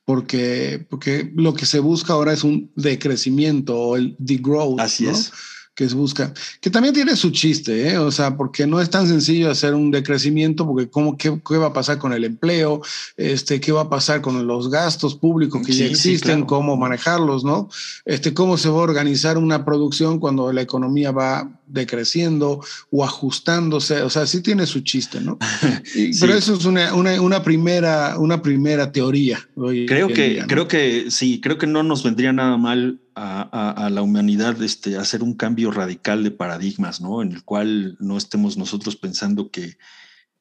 Porque, 0.05 0.85
porque 0.89 1.31
lo 1.35 1.53
que 1.53 1.65
se 1.65 1.79
busca 1.79 2.13
ahora 2.13 2.33
es 2.33 2.43
un 2.43 2.71
decrecimiento 2.75 3.77
o 3.77 3.95
el 3.97 4.15
degrowth. 4.19 4.79
Así 4.79 5.07
es 5.07 5.31
que 5.73 5.87
se 5.87 5.95
busca, 5.95 6.33
que 6.59 6.69
también 6.69 6.93
tiene 6.93 7.15
su 7.15 7.31
chiste, 7.31 7.89
¿eh? 7.89 7.97
o 7.97 8.11
sea, 8.11 8.35
porque 8.35 8.67
no 8.67 8.81
es 8.81 8.89
tan 8.89 9.07
sencillo 9.07 9.49
hacer 9.49 9.73
un 9.73 9.89
decrecimiento, 9.89 10.65
porque 10.65 10.89
cómo, 10.89 11.17
qué, 11.17 11.39
qué, 11.47 11.57
va 11.57 11.67
a 11.67 11.73
pasar 11.73 11.97
con 11.97 12.11
el 12.11 12.25
empleo, 12.25 12.81
este, 13.15 13.61
qué 13.61 13.71
va 13.71 13.81
a 13.81 13.89
pasar 13.89 14.21
con 14.21 14.45
los 14.45 14.69
gastos 14.69 15.15
públicos 15.15 15.65
que 15.65 15.71
ya 15.73 15.85
existen, 15.85 16.43
cómo 16.43 16.75
manejarlos, 16.75 17.45
¿no? 17.45 17.69
Este, 18.03 18.33
cómo 18.33 18.57
se 18.57 18.69
va 18.69 18.79
a 18.79 18.83
organizar 18.83 19.37
una 19.37 19.63
producción 19.63 20.19
cuando 20.19 20.51
la 20.51 20.61
economía 20.61 21.11
va 21.11 21.49
decreciendo 21.67 22.59
o 22.89 23.05
ajustándose, 23.05 24.01
o 24.01 24.09
sea, 24.09 24.27
sí 24.27 24.41
tiene 24.41 24.65
su 24.65 24.81
chiste, 24.81 25.21
¿no? 25.21 25.37
Pero 26.19 26.33
eso 26.33 26.55
es 26.55 26.65
una, 26.65 26.93
una, 26.93 27.21
una, 27.21 27.43
primera, 27.43 28.17
una 28.19 28.41
primera 28.41 28.91
teoría. 28.91 29.39
Creo 29.87 30.09
que, 30.09 30.43
creo 30.47 30.67
que 30.67 31.09
sí, 31.09 31.39
creo 31.39 31.57
que 31.57 31.67
no 31.67 31.81
nos 31.81 32.03
vendría 32.03 32.33
nada 32.33 32.57
mal 32.57 32.99
a, 33.15 33.89
la 33.91 34.01
humanidad 34.01 34.61
este, 34.61 34.97
hacer 34.97 35.23
un 35.23 35.33
cambio 35.33 35.71
radical 35.71 36.23
de 36.23 36.31
paradigmas, 36.31 37.01
¿no? 37.01 37.21
En 37.21 37.31
el 37.31 37.43
cual 37.43 37.97
no 37.99 38.17
estemos 38.17 38.57
nosotros 38.57 38.95
pensando 38.95 39.51
que, 39.51 39.77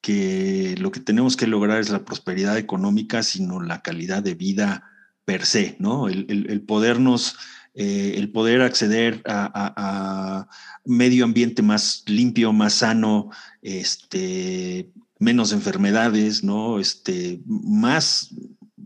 que 0.00 0.74
lo 0.78 0.90
que 0.90 1.00
tenemos 1.00 1.36
que 1.36 1.46
lograr 1.46 1.80
es 1.80 1.90
la 1.90 2.04
prosperidad 2.04 2.56
económica, 2.56 3.22
sino 3.22 3.60
la 3.60 3.82
calidad 3.82 4.22
de 4.22 4.34
vida 4.34 4.84
per 5.24 5.46
se, 5.46 5.76
¿no? 5.78 6.08
El, 6.08 6.62
podernos, 6.62 7.36
eh, 7.74 8.14
el 8.16 8.30
poder 8.30 8.62
acceder 8.62 9.22
a, 9.26 10.48
medio 10.84 11.24
ambiente 11.24 11.62
más 11.62 12.02
limpio, 12.06 12.52
más 12.52 12.74
sano, 12.74 13.30
este, 13.62 14.90
menos 15.18 15.52
enfermedades, 15.52 16.42
¿no? 16.42 16.80
Este, 16.80 17.40
más, 17.46 18.34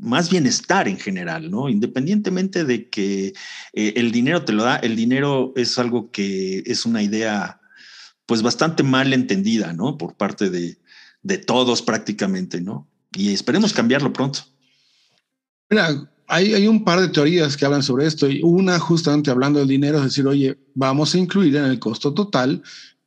más 0.00 0.30
bienestar 0.30 0.88
en 0.88 0.98
general, 0.98 1.50
¿no? 1.50 1.68
Independientemente 1.68 2.64
de 2.64 2.88
que 2.88 3.34
eh, 3.72 3.92
el 3.96 4.12
dinero 4.12 4.44
te 4.44 4.52
lo 4.52 4.64
da, 4.64 4.76
el 4.76 4.96
dinero 4.96 5.52
es 5.56 5.78
algo 5.78 6.10
que 6.10 6.62
es 6.66 6.86
una 6.86 7.02
idea 7.02 7.60
pues 8.26 8.42
bastante 8.42 8.82
mal 8.82 9.12
entendida, 9.12 9.72
¿no? 9.72 9.98
Por 9.98 10.16
parte 10.16 10.50
de, 10.50 10.78
de 11.22 11.38
todos 11.38 11.82
prácticamente, 11.82 12.60
¿no? 12.60 12.88
Y 13.12 13.32
esperemos 13.32 13.72
cambiarlo 13.72 14.12
pronto. 14.12 14.40
Mira, 15.70 16.10
hay, 16.26 16.54
hay, 16.54 16.66
un 16.66 16.84
par 16.84 17.00
de 17.00 17.08
teorías 17.08 17.56
que 17.56 17.64
hablan 17.64 17.82
sobre 17.82 18.06
esto 18.06 18.28
y 18.28 18.40
una 18.42 18.78
justamente 18.78 19.30
hablando 19.30 19.58
del 19.58 19.68
dinero 19.68 19.98
es 19.98 20.04
decir, 20.04 20.26
oye, 20.26 20.58
vamos 20.74 21.14
a 21.14 21.18
incluir 21.18 21.56
en 21.56 21.64
el 21.66 21.78
costo 21.78 22.14
total 22.14 22.62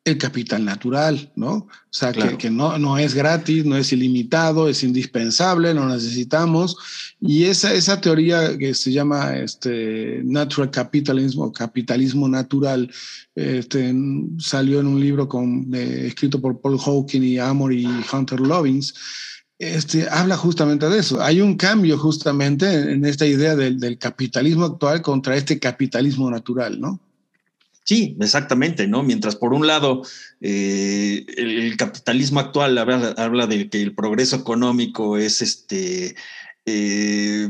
el 0.07 0.17
capital 0.17 0.63
natural, 0.63 1.31
¿no? 1.35 1.51
O 1.51 1.69
sea, 1.91 2.13
que, 2.13 2.37
que, 2.37 2.49
no, 2.49 2.77
no 2.77 2.97
es 2.97 3.13
gratis, 3.13 3.65
no 3.65 3.75
es 3.75 3.91
ilimitado, 3.91 4.69
es 4.69 4.83
indispensable, 4.83 5.73
lo 5.73 5.87
necesitamos. 5.87 6.77
Y 7.19 7.45
esa, 7.45 7.73
esa 7.73 7.99
teoría 7.99 8.57
que 8.57 8.73
se 8.73 8.91
llama 8.91 9.37
este, 9.37 10.21
natural 10.23 10.71
capitalism 10.71 11.41
o 11.41 11.51
capitalismo 11.51 12.29
natural 12.29 12.89
este, 13.35 13.93
salió 14.39 14.79
en 14.79 14.87
un 14.87 14.99
libro 14.99 15.27
con, 15.27 15.73
escrito 15.73 16.39
por 16.39 16.61
Paul 16.61 16.79
Hawking 16.79 17.23
y 17.23 17.39
Amory 17.39 17.85
y 17.85 18.15
Hunter 18.15 18.39
Lovins. 18.39 18.93
Este, 19.59 20.07
habla 20.09 20.37
justamente 20.37 20.87
de 20.87 20.99
eso. 20.99 21.21
Hay 21.21 21.41
un 21.41 21.55
cambio 21.55 21.97
justamente 21.97 22.91
en, 22.91 23.03
esta 23.05 23.25
idea 23.25 23.55
del, 23.55 23.79
del 23.79 23.97
capitalismo 23.97 24.65
actual 24.65 25.01
contra 25.01 25.35
este 25.35 25.59
capitalismo 25.59 26.29
natural, 26.29 26.79
¿no? 26.79 27.01
Sí, 27.87 28.17
exactamente, 28.19 28.85
¿no? 28.85 29.01
Mientras 29.01 29.37
por 29.37 29.53
un 29.53 29.65
lado 29.65 30.01
eh, 30.41 31.25
el, 31.37 31.77
capitalismo 31.77 32.41
actual 32.41 32.77
habla, 32.77 33.47
de 33.47 33.69
que 33.69 33.81
el 33.81 33.95
progreso 33.95 34.35
económico 34.35 35.17
es 35.17 35.41
este 35.41 36.13
eh, 36.65 37.47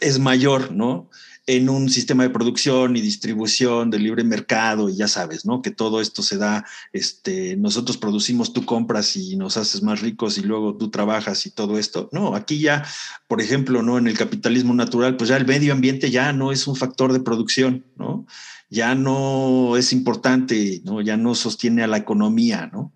es 0.00 0.20
mayor, 0.20 0.70
¿no? 0.70 1.10
En 1.46 1.68
un 1.68 1.90
sistema 1.90 2.22
de 2.22 2.30
producción 2.30 2.96
y 2.96 3.00
distribución 3.00 3.90
de 3.90 3.98
libre 3.98 4.22
mercado, 4.22 4.88
y 4.88 4.96
ya 4.96 5.08
sabes, 5.08 5.44
¿no? 5.44 5.60
Que 5.60 5.72
todo 5.72 6.00
esto 6.00 6.22
se 6.22 6.38
da, 6.38 6.64
este, 6.92 7.56
nosotros 7.56 7.96
producimos, 7.96 8.52
tú 8.52 8.64
compras 8.64 9.16
y 9.16 9.36
nos 9.36 9.56
haces 9.56 9.82
más 9.82 10.00
ricos 10.00 10.38
y 10.38 10.42
luego 10.42 10.76
tú 10.76 10.90
trabajas 10.90 11.44
y 11.46 11.50
todo 11.50 11.78
esto. 11.78 12.08
No, 12.12 12.36
aquí 12.36 12.60
ya, 12.60 12.84
por 13.26 13.40
ejemplo, 13.40 13.82
¿no? 13.82 13.98
En 13.98 14.06
el 14.06 14.16
capitalismo 14.16 14.72
natural, 14.72 15.16
pues 15.16 15.30
ya 15.30 15.36
el 15.36 15.46
medio 15.46 15.72
ambiente 15.72 16.10
ya 16.10 16.32
no 16.32 16.52
es 16.52 16.66
un 16.66 16.76
factor 16.76 17.12
de 17.12 17.20
producción, 17.20 17.84
¿no? 17.96 18.26
ya 18.72 18.94
no 18.94 19.76
es 19.76 19.92
importante, 19.92 20.80
¿no? 20.84 21.02
ya 21.02 21.18
no 21.18 21.34
sostiene 21.34 21.82
a 21.82 21.86
la 21.86 21.98
economía, 21.98 22.70
¿no? 22.72 22.90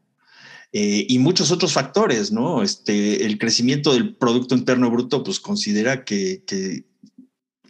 Eh, 0.72 1.06
y 1.06 1.18
muchos 1.18 1.50
otros 1.50 1.74
factores, 1.74 2.32
¿no? 2.32 2.62
Este, 2.62 3.26
el 3.26 3.38
crecimiento 3.38 3.92
del 3.92 4.16
Producto 4.16 4.54
Interno 4.54 4.90
Bruto, 4.90 5.22
pues 5.22 5.38
considera 5.38 6.02
que, 6.04 6.42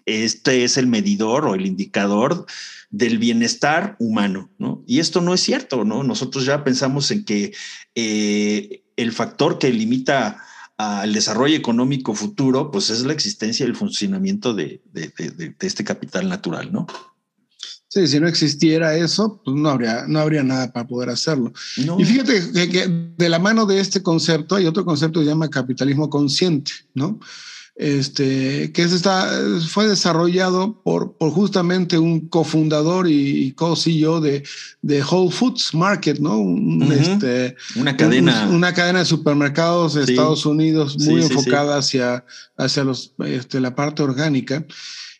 este 0.06 0.64
es 0.64 0.76
el 0.76 0.86
medidor 0.86 1.44
o 1.46 1.54
el 1.54 1.66
indicador 1.66 2.46
del 2.90 3.18
bienestar 3.18 3.96
humano, 3.98 4.50
¿no? 4.58 4.82
Y 4.86 5.00
esto 5.00 5.20
no 5.20 5.34
es 5.34 5.40
cierto, 5.40 5.84
¿no? 5.84 6.02
Nosotros 6.02 6.46
ya 6.46 6.64
pensamos 6.64 7.10
en 7.10 7.24
que 7.24 7.52
eh, 7.94 8.84
el 8.96 9.12
factor 9.12 9.58
que 9.58 9.70
limita 9.70 10.42
al 10.78 11.12
desarrollo 11.12 11.56
económico 11.56 12.14
futuro, 12.14 12.70
pues 12.70 12.90
es 12.90 13.04
la 13.04 13.12
existencia 13.12 13.64
y 13.64 13.68
el 13.68 13.76
funcionamiento 13.76 14.54
de 14.54 14.80
este 15.60 15.84
capital 15.84 16.28
natural, 16.28 16.72
¿no? 16.72 16.86
Sí, 17.88 18.06
si 18.08 18.20
no 18.20 18.26
existiera 18.26 18.94
eso, 18.94 19.40
pues 19.44 19.56
no 19.56 19.70
habría, 19.70 20.06
no 20.06 20.18
habría 20.18 20.42
nada 20.42 20.72
para 20.72 20.86
poder 20.86 21.08
hacerlo. 21.08 21.52
Y 21.76 22.04
fíjate 22.04 22.68
que, 22.68 23.12
de 23.16 23.28
la 23.28 23.38
mano 23.38 23.64
de 23.64 23.80
este 23.80 24.02
concepto 24.02 24.56
hay 24.56 24.66
otro 24.66 24.84
concepto 24.84 25.20
que 25.20 25.24
se 25.24 25.30
llama 25.30 25.48
capitalismo 25.48 26.10
consciente, 26.10 26.72
¿no? 26.94 27.20
Este, 27.78 28.72
que 28.72 28.82
está, 28.84 29.30
fue 29.68 29.86
desarrollado 29.86 30.80
por, 30.82 31.12
por 31.18 31.30
justamente 31.30 31.98
un 31.98 32.26
cofundador 32.26 33.06
y, 33.06 33.52
co-CEO 33.52 34.22
de, 34.22 34.44
de 34.80 35.02
Whole 35.02 35.30
Foods 35.30 35.74
Market, 35.74 36.18
¿no? 36.18 36.42
este, 36.90 37.54
una 37.76 37.94
cadena. 37.94 38.48
una 38.50 38.72
cadena 38.72 39.00
de 39.00 39.04
supermercados 39.04 39.92
de 39.92 40.04
Estados 40.04 40.46
Unidos 40.46 40.96
muy 41.00 41.20
enfocada 41.20 41.76
hacia, 41.76 42.24
hacia 42.56 42.82
los, 42.82 43.12
este, 43.26 43.60
la 43.60 43.74
parte 43.74 44.02
orgánica. 44.02 44.64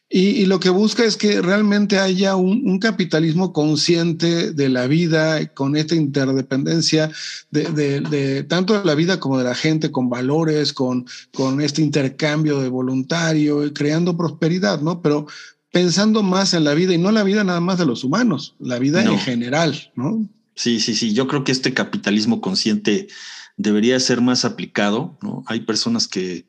Y, 0.09 0.47
lo 0.47 0.61
que 0.61 0.71
busca 0.71 1.05
es 1.05 1.17
que 1.17 1.43
realmente 1.43 1.99
haya 1.99 2.37
un, 2.37 2.79
capitalismo 2.79 3.53
consciente 3.53 4.53
de 4.53 4.69
la 4.69 4.87
vida, 4.87 5.47
con 5.53 5.77
esta 5.77 5.97
interdependencia 5.97 7.11
de, 7.51 8.47
tanto 8.49 8.79
de 8.79 8.85
la 8.85 8.95
vida 8.95 9.19
como 9.19 9.37
de 9.39 9.45
la 9.45 9.57
gente, 9.57 9.91
con 9.91 10.09
valores, 10.09 10.73
con, 10.73 11.07
con 11.35 11.61
este 11.61 11.83
intercambio 11.83 12.61
de 12.61 12.69
voluntario, 12.69 13.73
creando 13.75 14.17
prosperidad, 14.17 14.81
¿no? 14.81 15.03
Pero 15.03 15.27
pensando 15.73 16.23
más 16.23 16.55
en 16.55 16.63
la 16.63 16.75
vida 16.75 16.95
y 16.95 16.99
no 16.99 17.11
la 17.11 17.25
vida 17.25 17.43
nada 17.43 17.61
más 17.61 17.79
de 17.79 17.87
los 17.87 18.05
humanos, 18.05 18.55
la 18.61 18.79
vida 18.79 19.03
en 19.03 19.19
general, 19.19 19.91
¿no? 19.97 20.29
Sí, 20.55 20.79
sí, 20.79 20.95
sí. 20.95 21.15
Yo 21.15 21.27
creo 21.27 21.43
que 21.43 21.53
este 21.53 21.75
capitalismo 21.75 22.41
consciente 22.41 23.09
debería 23.57 23.99
ser 23.99 24.21
más 24.21 24.45
aplicado, 24.45 25.19
¿no? 25.21 25.43
Hay 25.47 25.61
personas 25.61 26.07
que 26.07 26.47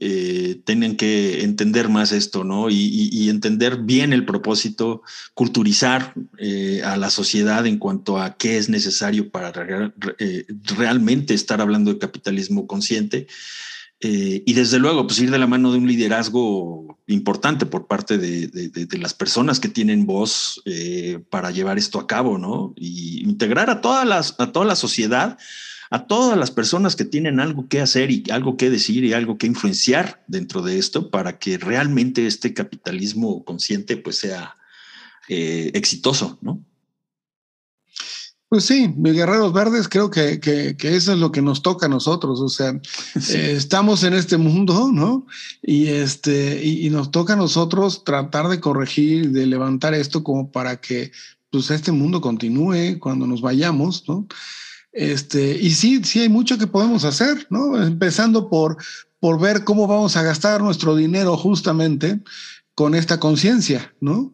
eh, 0.00 0.60
tienen 0.64 0.96
que 0.96 1.42
entender 1.42 1.88
más 1.88 2.12
esto, 2.12 2.44
¿no? 2.44 2.68
Y, 2.70 3.28
entender 3.28 3.78
bien 3.78 4.12
el 4.12 4.24
propósito, 4.24 5.02
culturizar 5.34 6.14
eh, 6.38 6.82
a 6.84 6.96
la 6.96 7.10
sociedad 7.10 7.66
en 7.66 7.78
cuanto 7.78 8.18
a 8.18 8.36
qué 8.36 8.56
es 8.58 8.68
necesario 8.68 9.30
para 9.30 9.52
eh, 10.18 10.46
realmente 10.76 11.34
estar 11.34 11.60
hablando 11.60 11.92
de 11.92 11.98
capitalismo 11.98 12.66
consciente. 12.66 13.26
y 14.00 14.52
desde 14.52 14.78
luego, 14.78 15.06
pues 15.06 15.18
ir 15.20 15.30
de 15.30 15.38
la 15.38 15.46
mano 15.46 15.72
de 15.72 15.78
un 15.78 15.88
liderazgo 15.88 16.96
importante 17.06 17.66
por 17.66 17.86
parte 17.86 18.18
de, 18.18 18.98
las 18.98 19.14
personas 19.14 19.60
que 19.60 19.68
tienen 19.68 20.06
voz 20.06 20.60
eh, 20.64 21.20
para 21.30 21.50
llevar 21.50 21.78
esto 21.78 22.00
a 22.00 22.06
cabo, 22.06 22.38
¿no? 22.38 22.74
Y 22.76 23.22
integrar 23.22 23.70
a, 23.70 23.80
todas 23.80 24.06
las, 24.06 24.34
a 24.38 24.50
toda 24.50 24.66
la 24.66 24.76
sociedad, 24.76 25.38
a 25.90 26.06
todas 26.06 26.38
las 26.38 26.50
personas 26.50 26.96
que 26.96 27.04
tienen 27.04 27.40
algo 27.40 27.68
que 27.68 27.80
hacer 27.80 28.10
y 28.10 28.24
algo 28.30 28.56
que 28.56 28.70
decir 28.70 29.04
y 29.04 29.12
algo 29.12 29.38
que 29.38 29.46
influenciar 29.46 30.24
dentro 30.26 30.62
de 30.62 30.78
esto 30.78 31.10
para 31.10 31.38
que 31.38 31.58
realmente 31.58 32.26
este 32.26 32.54
capitalismo 32.54 33.44
consciente 33.44 33.96
pues 33.96 34.18
sea 34.18 34.56
eh, 35.28 35.70
exitoso, 35.74 36.38
¿no? 36.40 36.64
Pues 38.48 38.64
sí, 38.64 38.94
mis 38.96 39.12
guerreros 39.12 39.52
verdes, 39.52 39.88
creo 39.88 40.08
que, 40.08 40.38
que, 40.38 40.76
eso 40.80 41.12
es 41.12 41.18
lo 41.18 41.32
que 41.32 41.42
nos 41.42 41.62
toca 41.62 41.86
a 41.86 41.88
nosotros. 41.88 42.40
O 42.40 42.48
sea, 42.48 42.70
eh, 43.30 43.54
estamos 43.56 44.04
en 44.04 44.14
este 44.14 44.36
mundo, 44.36 44.90
¿no? 44.92 45.26
Y 45.62 45.88
este, 45.88 46.64
y, 46.64 46.88
nos 46.90 47.10
toca 47.10 47.32
a 47.32 47.36
nosotros 47.36 48.04
tratar 48.04 48.46
de 48.46 48.60
corregir, 48.60 49.32
de 49.32 49.46
levantar 49.46 49.94
esto 49.94 50.22
como 50.22 50.52
para 50.52 50.80
que 50.80 51.10
pues 51.50 51.70
este 51.70 51.90
mundo 51.90 52.20
continúe 52.20 52.98
cuando 53.00 53.26
nos 53.26 53.40
vayamos, 53.40 54.04
¿no? 54.06 54.28
Este, 54.96 55.58
y 55.60 55.72
sí, 55.72 56.00
sí 56.04 56.20
hay 56.20 56.30
mucho 56.30 56.56
que 56.56 56.66
podemos 56.66 57.04
hacer, 57.04 57.46
¿no? 57.50 57.80
Empezando 57.82 58.48
por, 58.48 58.78
por 59.20 59.38
ver 59.38 59.62
cómo 59.62 59.86
vamos 59.86 60.16
a 60.16 60.22
gastar 60.22 60.62
nuestro 60.62 60.96
dinero 60.96 61.36
justamente 61.36 62.20
con 62.74 62.94
esta 62.94 63.20
conciencia, 63.20 63.94
¿no? 64.00 64.32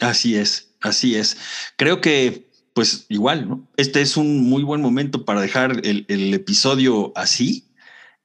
Así 0.00 0.36
es, 0.36 0.70
así 0.80 1.16
es. 1.16 1.36
Creo 1.76 2.00
que 2.00 2.48
pues 2.72 3.06
igual, 3.08 3.48
¿no? 3.48 3.68
Este 3.76 4.00
es 4.00 4.16
un 4.16 4.48
muy 4.48 4.62
buen 4.62 4.80
momento 4.80 5.24
para 5.24 5.40
dejar 5.40 5.80
el, 5.84 6.34
episodio 6.34 7.12
así. 7.16 7.68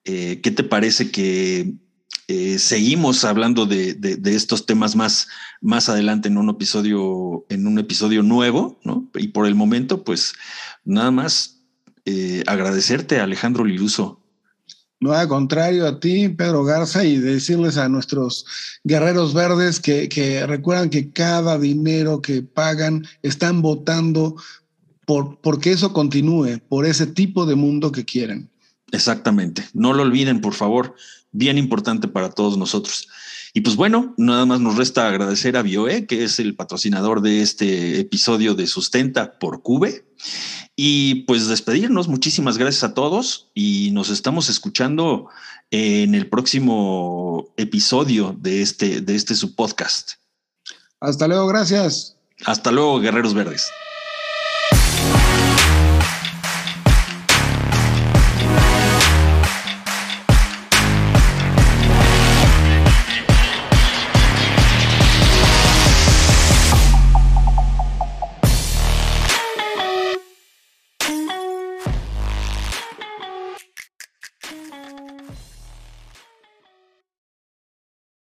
Eh, 0.04 0.42
¿Qué 0.44 0.52
te 0.52 0.64
parece 0.64 1.10
que 1.10 1.74
eh, 2.28 2.60
seguimos 2.60 3.26
hablando 3.26 3.66
de, 3.66 3.98
estos 4.26 4.68
temas 4.68 4.96
más, 4.96 5.28
más 5.62 5.90
adelante 5.90 6.28
en 6.28 6.38
un 6.38 6.50
episodio, 6.50 7.46
en 7.50 7.66
un 7.66 7.80
episodio 7.80 8.22
nuevo, 8.22 8.80
¿no? 8.84 9.10
Y 9.16 9.30
por 9.30 9.48
el 9.48 9.56
momento, 9.56 10.04
pues 10.04 10.34
nada 10.84 11.10
más 11.10 11.55
eh, 12.06 12.44
agradecerte, 12.48 13.20
Alejandro 13.20 13.66
Liruso, 13.66 14.22
no, 15.02 15.12
al 15.12 15.28
contrario 15.28 15.86
a 15.88 16.00
ti, 16.00 16.30
Pedro 16.30 16.64
Garza, 16.64 17.04
y 17.04 17.18
decirles 17.18 17.78
a 17.78 17.90
nuestros 17.90 18.46
guerreros 18.84 19.34
verdes 19.34 19.80
que, 19.80 20.08
que 20.08 20.48
recuerdan 20.48 20.90
que 20.90 21.12
cada 21.12 21.60
dinero 21.60 22.22
que 22.22 22.42
pagan 22.42 23.06
están 23.22 23.62
votando 23.62 24.36
por 25.06 25.40
porque 25.42 25.72
eso 25.72 25.94
continúe, 25.94 26.60
por 26.70 26.86
ese 26.86 27.06
tipo 27.08 27.46
de 27.46 27.56
mundo 27.56 27.92
que 27.92 28.06
quieren. 28.06 28.50
Exactamente. 28.92 29.66
No 29.74 29.94
lo 29.94 30.04
olviden, 30.04 30.42
por 30.42 30.54
favor. 30.54 30.96
Bien 31.32 31.58
importante 31.58 32.08
para 32.08 32.30
todos 32.30 32.58
nosotros. 32.58 33.10
Y 33.56 33.62
pues 33.62 33.78
bueno, 33.78 34.14
nada 34.18 34.46
más 34.46 34.60
nos 34.60 34.76
resta 34.76 35.08
agradecer 35.08 35.56
a 35.56 35.62
Bioe, 35.62 36.08
que 36.08 36.26
es 36.26 36.40
el 36.40 36.58
patrocinador 36.58 37.22
de 37.22 37.42
este 37.42 38.02
episodio 38.02 38.54
de 38.54 38.68
Sustenta 38.68 39.40
por 39.40 39.62
Cube. 39.62 40.06
Y 40.76 41.24
pues 41.24 41.48
despedirnos, 41.48 42.10
muchísimas 42.10 42.58
gracias 42.58 42.84
a 42.84 42.94
todos 42.94 43.50
y 43.54 43.92
nos 43.94 44.10
estamos 44.10 44.50
escuchando 44.50 45.30
en 45.72 46.16
el 46.16 46.28
próximo 46.28 47.54
episodio 47.56 48.36
de 48.38 48.62
este, 48.62 49.00
de 49.00 49.16
este 49.16 49.36
su 49.36 49.56
podcast. 49.56 50.16
Hasta 51.00 51.26
luego, 51.30 51.48
gracias. 51.48 52.18
Hasta 52.46 52.74
luego, 52.74 53.00
Guerreros 53.00 53.34
Verdes. 53.34 53.64